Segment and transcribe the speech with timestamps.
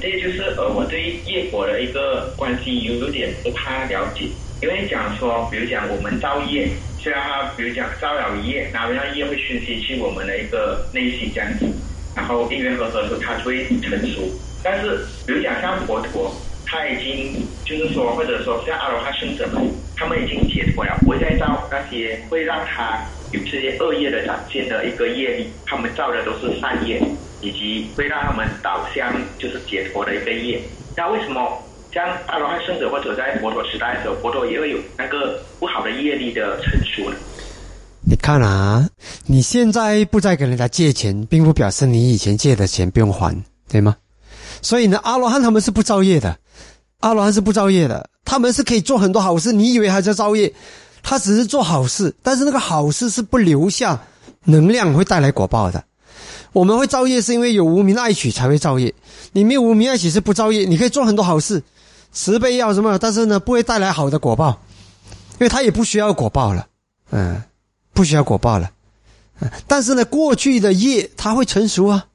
[0.00, 4.26] 这就是呃我对业果的一个关系有有点不太了解，
[4.62, 11.66] 因为讲说，比如讲我们造业，虽然它比如讲造了业，然后让业会熏习去我们的一个内心这样子，
[12.14, 14.22] 然后因缘和合时它就会成熟。
[14.62, 16.34] 但是比如讲像佛陀，
[16.64, 23.00] 他已经就是说，或者说像阿罗汉圣者们，他们已经解脱了，不会再造那些会让他
[23.30, 27.00] 有这些恶业的展现的一个业力，他们造的都是善业，
[27.40, 30.62] 以及会让他们导向就是解脱的一个业。
[30.96, 37.16] 那为什么像阿罗汉圣者或者在佛陀时代的时候，佛陀也会有那个不好的业力的成熟呢？
[38.08, 38.88] 你看啊，
[39.26, 43.34] 你现在不再跟人家借钱，并不表示你以前借的钱不用还，
[43.68, 43.96] 对吗？
[44.62, 46.36] 所以呢，阿罗汉他们是不造业的，
[47.00, 49.52] 阿罗汉是不造业的，他们是可以做很多好事。
[49.52, 50.52] 你以为他在造业？
[51.02, 54.00] 他只是做好事，但是那个好事是不留下
[54.44, 55.82] 能量，会带来果报的。
[56.56, 58.94] 我们会造业，是因为有无名爱取才会造业。
[59.32, 61.62] 你没有无名爱取是不造业，你可以做很多好事，
[62.12, 64.58] 慈悲要什么，但是呢，不会带来好的果报，
[65.32, 66.66] 因为他也不需要果报了，
[67.10, 67.42] 嗯，
[67.92, 68.70] 不需要果报了，
[69.40, 72.06] 嗯，但是呢，过去的业它会成熟啊，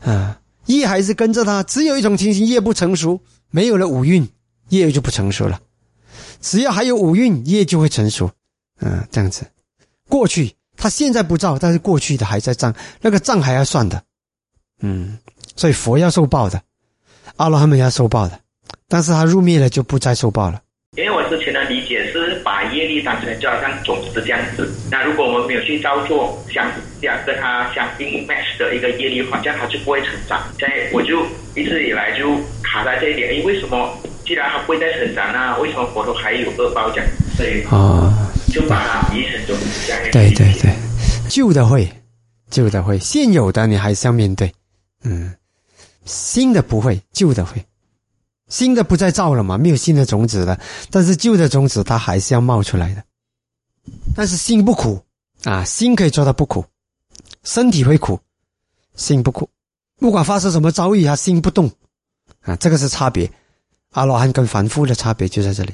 [0.00, 0.38] 啊。
[0.66, 4.26] 业还是跟着他，只有一种情形，业不成熟，没有了五蕴，
[4.70, 5.60] 业就不成熟了。
[6.40, 8.30] 只要还有五蕴，业就会成熟。
[8.80, 9.44] 嗯，这样子。
[10.08, 14.02] 过去他现在不造，但是过去的还在账，那个账还要算的。
[14.80, 15.16] 嗯，
[15.54, 16.60] 所以佛要受报的，
[17.36, 18.40] 阿罗汉们要受报的，
[18.88, 20.60] 但是他入灭了就不再受报了。
[20.96, 26.68] 因为我之前的理解是把业力当成就好像种子这样子，那如果我们没有去照做相
[27.00, 30.42] 相跟它相应 match 的一个业力话，这样它就不会成长。
[30.58, 37.06] 所以我就一直以来就卡在这一点，因，为什么既然它不会再成长，那为什么佛陀还有恶报这样？
[37.36, 40.02] 所以啊，就把它移成种子这样。
[40.12, 40.76] 对对对，
[41.28, 41.90] 旧的会，
[42.50, 44.52] 旧的会，现有的你还是要面对，
[45.02, 45.34] 嗯，
[46.04, 47.64] 新的不会，旧的会。
[48.48, 53.02] 新的不再造了嘛，没有新的种子了，但是旧的种子它还是要冒出来的。
[54.14, 55.02] 但是心不苦
[55.44, 56.62] 啊，心可以做到不苦，
[57.44, 58.20] 身体会苦，
[58.94, 59.48] 心不苦。
[59.98, 61.70] 不管发生什么遭遇啊，心不动
[62.42, 63.30] 啊，这个是差别。
[63.92, 65.72] 阿罗汉跟凡夫的差别就在这里。